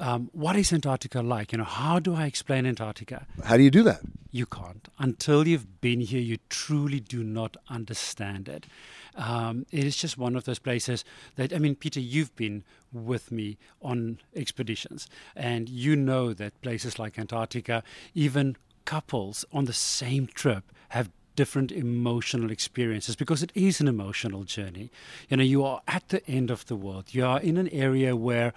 [0.00, 1.52] um, what is Antarctica like?
[1.52, 3.26] You know, how do I explain Antarctica?
[3.44, 4.00] How do you do that?
[4.32, 4.88] You can't.
[4.98, 8.66] Until you've been here, you truly do not understand it.
[9.14, 11.04] Um, it is just one of those places
[11.36, 16.98] that, I mean, Peter, you've been with me on expeditions, and you know that places
[16.98, 17.82] like Antarctica,
[18.14, 24.44] even couples on the same trip, have different emotional experiences because it is an emotional
[24.44, 24.90] journey.
[25.28, 27.12] You know, you are at the end of the world.
[27.12, 28.52] You are in an area where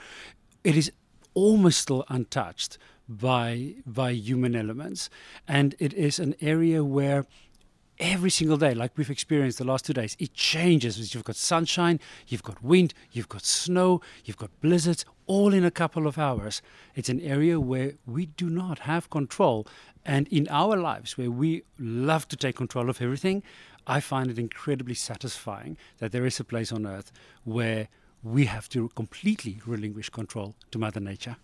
[0.64, 0.92] it is
[1.34, 2.78] almost still untouched
[3.08, 5.10] by by human elements,
[5.48, 7.26] and it is an area where
[8.00, 11.14] every single day, like we've experienced the last two days, it changes.
[11.14, 15.72] You've got sunshine, you've got wind, you've got snow, you've got blizzards, all in a
[15.72, 16.62] couple of hours.
[16.96, 19.68] It's an area where we do not have control.
[20.06, 23.44] And in our lives, where we love to take control of everything,
[23.86, 27.12] I find it incredibly satisfying that there is a place on earth
[27.44, 27.88] where
[28.24, 31.36] we have to completely relinquish control to Mother Nature.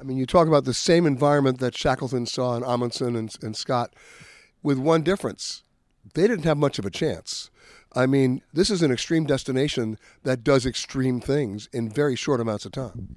[0.00, 3.56] I mean, you talk about the same environment that Shackleton saw in Amundsen and, and
[3.56, 3.94] Scott,
[4.62, 5.64] with one difference.
[6.14, 7.50] They didn't have much of a chance.
[7.94, 12.64] I mean, this is an extreme destination that does extreme things in very short amounts
[12.64, 13.16] of time.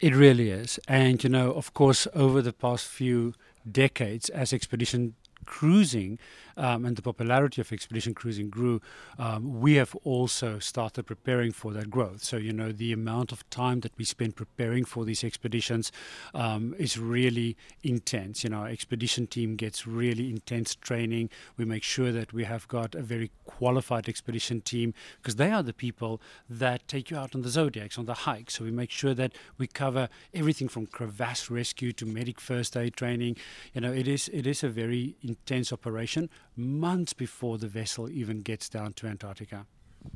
[0.00, 0.78] It really is.
[0.88, 3.34] And, you know, of course, over the past few
[3.70, 6.18] decades, as expedition cruising
[6.56, 8.80] um, and the popularity of expedition cruising grew,
[9.18, 12.22] um, we have also started preparing for that growth.
[12.22, 15.92] So, you know, the amount of time that we spend preparing for these expeditions
[16.34, 18.44] um, is really intense.
[18.44, 21.30] You know, our expedition team gets really intense training.
[21.56, 25.62] We make sure that we have got a very qualified expedition team because they are
[25.62, 28.50] the people that take you out on the zodiacs, on the hike.
[28.50, 32.96] So we make sure that we cover everything from crevasse rescue to medic first aid
[32.96, 33.36] training.
[33.74, 38.40] You know, it is it is a very intense operation months before the vessel even
[38.40, 39.66] gets down to Antarctica.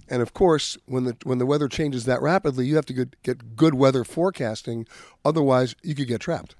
[0.08, 3.20] And of course, when the when the weather changes that rapidly, you have to get,
[3.22, 4.86] get good weather forecasting.
[5.24, 6.54] Otherwise, you could get trapped.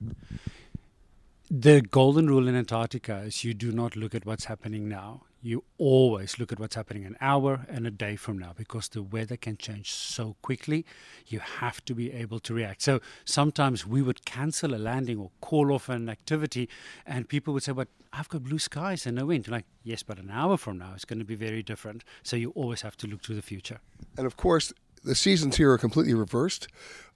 [1.49, 5.64] The golden rule in Antarctica is you do not look at what's happening now you
[5.78, 9.36] always look at what's happening an hour and a day from now because the weather
[9.36, 10.84] can change so quickly.
[11.26, 12.82] You have to be able to react.
[12.82, 16.68] So sometimes we would cancel a landing or call off an activity,
[17.07, 19.47] and people would say, But I've got blue skies and no wind.
[19.47, 22.05] You're like, yes, but an hour from now it's going to be very different.
[22.22, 23.80] So you always have to look to the future.
[24.16, 24.72] And of course,
[25.05, 26.68] the seasons here are completely reversed.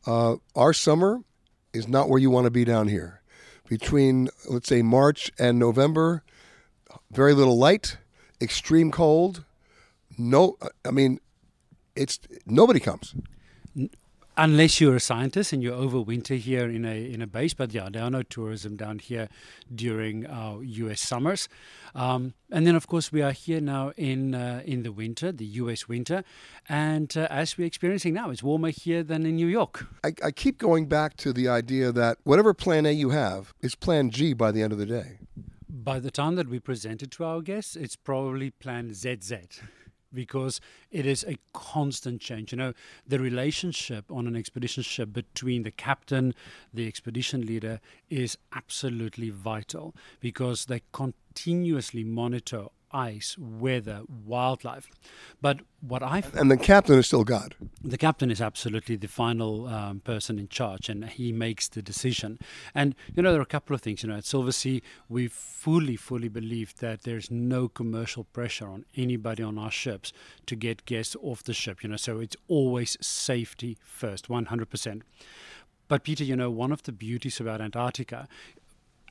[0.07, 1.20] Uh, our summer
[1.72, 3.20] is not where you want to be down here.
[3.68, 6.22] Between, let's say, March and November,
[7.11, 7.97] very little light
[8.41, 9.45] extreme cold.
[10.16, 11.20] No, I mean,
[11.97, 13.14] it's nobody comes.
[14.37, 17.89] Unless you're a scientist and you overwinter here in a in a base, but yeah,
[17.89, 19.28] there are no tourism down here
[19.72, 21.01] during our U.S.
[21.01, 21.49] summers,
[21.95, 25.45] um, and then of course we are here now in uh, in the winter, the
[25.62, 25.87] U.S.
[25.87, 26.24] winter,
[26.68, 29.87] and uh, as we're experiencing now, it's warmer here than in New York.
[30.03, 33.76] I, I keep going back to the idea that whatever Plan A you have is
[33.76, 35.18] Plan G by the end of the day
[35.85, 39.35] by the time that we present it to our guests, it's probably plan ZZ
[40.12, 40.61] because
[40.91, 42.53] it is a constant change.
[42.53, 42.72] You know,
[43.07, 46.35] the relationship on an expedition ship between the captain,
[46.72, 54.88] the expedition leader is absolutely vital because they continuously monitor ice, weather, wildlife.
[55.42, 57.55] But what I and the captain is still God.
[57.82, 62.38] The captain is absolutely the final um, person in charge, and he makes the decision.
[62.74, 64.03] And you know, there are a couple of things.
[64.03, 69.42] You know, at Silversea, we fully, fully believe that there's no commercial pressure on anybody
[69.42, 70.12] on our ships
[70.47, 71.82] to get guests off the ship.
[71.82, 75.03] You know, so it's always safety first, 100%.
[75.86, 78.26] But Peter, you know, one of the beauties about Antarctica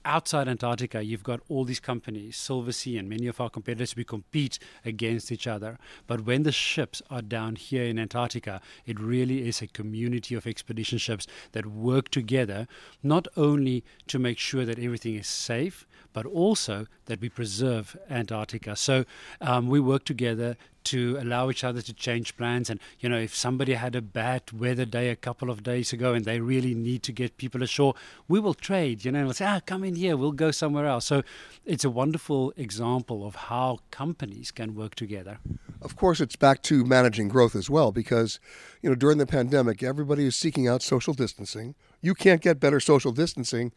[0.06, 4.60] outside Antarctica, you've got all these companies, Silversea and many of our competitors, we compete
[4.86, 5.78] against each other.
[6.08, 10.48] But when the ships are down here in Antarctica, it really is a community of
[10.48, 12.68] expedition ships that work together,
[13.02, 18.76] not only to make sure that everything is safe, but also that we preserve Antarctica.
[18.76, 19.06] So
[19.42, 22.70] um, we work together to allow each other to change plans.
[22.70, 26.14] And, you know, if somebody had a bad weather day a couple of days ago
[26.14, 27.96] and they really need to get people ashore,
[28.28, 31.06] we will trade, you know, we'll say, ah, come in here, we'll go somewhere else.
[31.06, 31.24] So
[31.66, 35.40] it's a wonderful example of how companies can work together.
[35.82, 38.40] Of course, it's back to managing growth as well, because,
[38.82, 41.76] you know, during the pandemic, everybody is seeking out social distancing.
[42.02, 43.74] You can't get better social distancing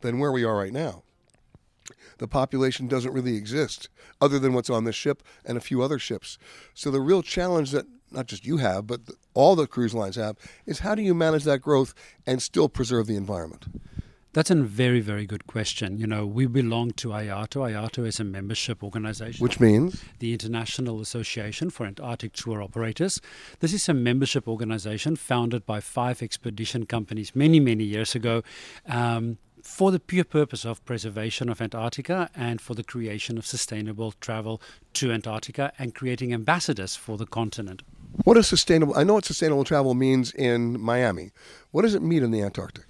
[0.00, 1.02] than where we are right now
[2.18, 3.88] the population doesn't really exist
[4.20, 6.38] other than what's on this ship and a few other ships.
[6.74, 9.00] So the real challenge that not just you have, but
[9.34, 10.36] all the cruise lines have,
[10.66, 11.94] is how do you manage that growth
[12.26, 13.66] and still preserve the environment?
[14.32, 15.98] That's a very, very good question.
[15.98, 17.72] You know, we belong to IATO.
[17.72, 19.42] IATO is a membership organization.
[19.42, 20.04] Which means?
[20.20, 23.20] The International Association for Antarctic Tour Operators.
[23.58, 28.42] This is a membership organization founded by five expedition companies many, many years ago.
[28.86, 34.12] Um, for the pure purpose of preservation of Antarctica and for the creation of sustainable
[34.20, 34.60] travel
[34.94, 37.82] to Antarctica and creating ambassadors for the continent.
[38.24, 38.96] What is sustainable?
[38.96, 41.30] I know what sustainable travel means in Miami.
[41.70, 42.84] What does it mean in the Antarctic?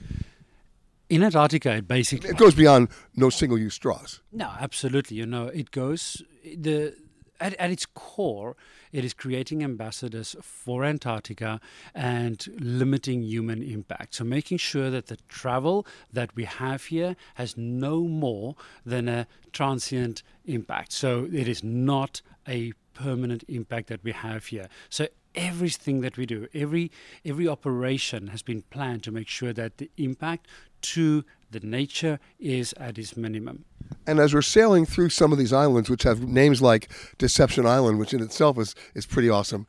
[1.09, 4.21] In Antarctica, it basically it goes beyond no single-use straws.
[4.33, 5.17] No, absolutely.
[5.17, 6.95] You know, it goes the
[7.41, 8.57] at, at its core,
[8.93, 11.61] it is creating ambassadors for Antarctica
[11.95, 14.15] and limiting human impact.
[14.15, 19.27] So, making sure that the travel that we have here has no more than a
[19.53, 20.93] transient impact.
[20.93, 24.69] So, it is not a permanent impact that we have here.
[24.89, 26.91] So, everything that we do, every
[27.25, 30.49] every operation has been planned to make sure that the impact
[30.83, 33.65] to the nature is at its minimum.
[34.07, 37.99] And as we're sailing through some of these islands, which have names like Deception Island,
[37.99, 39.67] which in itself is, is pretty awesome,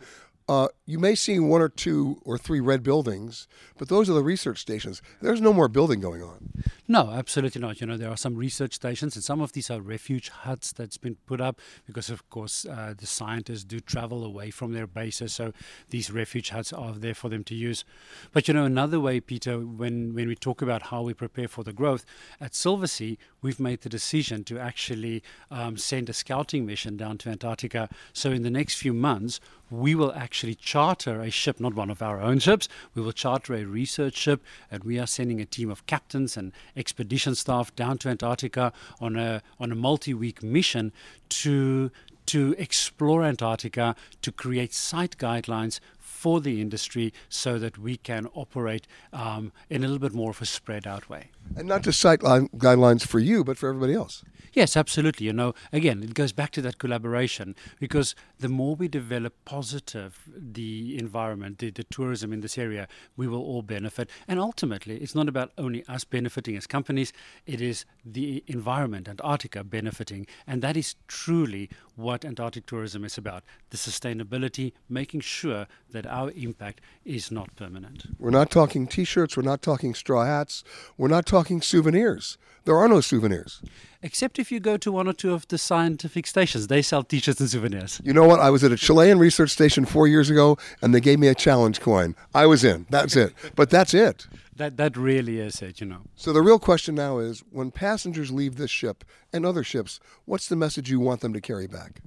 [0.51, 3.47] uh, you may see one or two or three red buildings,
[3.77, 5.01] but those are the research stations.
[5.21, 6.51] There's no more building going on.
[6.89, 7.79] No, absolutely not.
[7.79, 10.97] You know, there are some research stations, and some of these are refuge huts that's
[10.97, 15.31] been put up because, of course, uh, the scientists do travel away from their bases,
[15.31, 15.53] so
[15.89, 17.85] these refuge huts are there for them to use.
[18.33, 21.63] But you know, another way, Peter, when when we talk about how we prepare for
[21.63, 22.05] the growth
[22.41, 27.29] at Silversea, we've made the decision to actually um, send a scouting mission down to
[27.29, 27.87] Antarctica.
[28.11, 29.39] So in the next few months,
[29.71, 32.67] we will actually charter a ship, not one of our own ships.
[32.93, 36.51] We will charter a research ship, and we are sending a team of captains and
[36.75, 40.91] expedition staff down to Antarctica on a on a multi-week mission
[41.29, 41.91] to
[42.27, 48.87] to explore Antarctica, to create site guidelines for the industry so that we can operate
[49.11, 51.31] um, in a little bit more of a spread out way.
[51.55, 54.23] And not just site guidelines for you, but for everybody else.
[54.53, 55.27] Yes, absolutely.
[55.27, 60.27] You know, again, it goes back to that collaboration because the more we develop positive
[60.27, 64.09] the environment, the, the tourism in this area, we will all benefit.
[64.27, 67.13] And ultimately, it's not about only us benefiting as companies,
[67.45, 70.27] it is the environment, Antarctica benefiting.
[70.45, 76.31] And that is truly what Antarctic tourism is about the sustainability, making sure that our
[76.31, 78.05] impact is not permanent.
[78.19, 80.65] We're not talking t shirts, we're not talking straw hats,
[80.97, 82.37] we're not talking souvenirs.
[82.65, 83.61] There are no souvenirs.
[84.03, 87.19] Except if you go to one or two of the scientific stations, they sell t
[87.19, 87.99] shirts and souvenirs.
[88.03, 88.39] You know what?
[88.39, 91.35] I was at a Chilean research station four years ago and they gave me a
[91.35, 92.15] challenge coin.
[92.33, 92.85] I was in.
[92.89, 93.33] That's it.
[93.55, 94.27] But that's it.
[94.55, 96.01] That, that really is it, you know.
[96.15, 100.47] So the real question now is when passengers leave this ship and other ships, what's
[100.47, 102.01] the message you want them to carry back?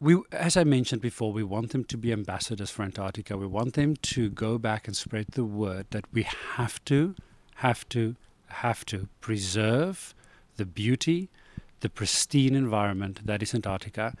[0.00, 3.36] we, as I mentioned before, we want them to be ambassadors for Antarctica.
[3.36, 6.22] We want them to go back and spread the word that we
[6.56, 7.14] have to,
[7.60, 8.16] have to,
[8.48, 10.14] have to preserve
[10.56, 11.28] the beauty,
[11.80, 14.14] the pristine environment that is Antarctica.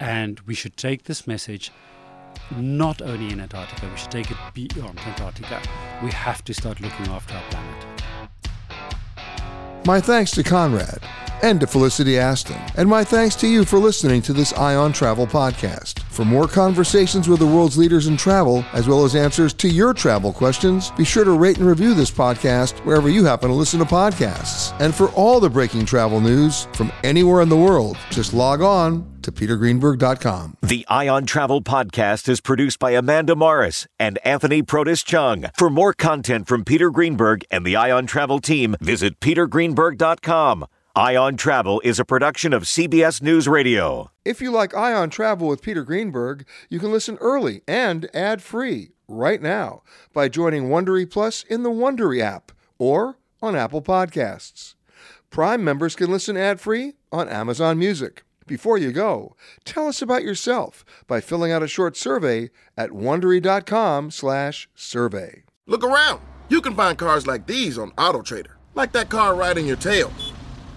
[0.00, 1.70] And we should take this message
[2.56, 5.62] not only in Antarctica, we should take it beyond Antarctica.
[6.02, 7.86] We have to start looking after our planet.
[9.86, 11.02] My thanks to Conrad
[11.42, 12.56] and to Felicity Aston.
[12.76, 16.00] And my thanks to you for listening to this Eye on Travel podcast.
[16.04, 19.92] For more conversations with the world's leaders in travel, as well as answers to your
[19.92, 23.80] travel questions, be sure to rate and review this podcast wherever you happen to listen
[23.80, 24.78] to podcasts.
[24.80, 29.12] And for all the breaking travel news from anywhere in the world, just log on
[29.22, 30.56] to petergreenberg.com.
[30.62, 35.46] The Eye on Travel Podcast is produced by Amanda Morris and Anthony Protis Chung.
[35.56, 40.66] For more content from Peter Greenberg and the Eye on Travel team, visit petergreenberg.com.
[40.94, 44.10] Eye on Travel is a production of CBS News Radio.
[44.26, 48.90] If you like Eye on Travel with Peter Greenberg, you can listen early and ad-free
[49.08, 54.74] right now by joining Wondery Plus in the Wondery app or on Apple Podcasts.
[55.30, 58.22] Prime members can listen ad-free on Amazon Music.
[58.46, 59.34] Before you go,
[59.64, 65.42] tell us about yourself by filling out a short survey at wondery.com/survey.
[65.66, 66.20] Look around.
[66.50, 70.12] You can find cars like these on AutoTrader, like that car riding your tail.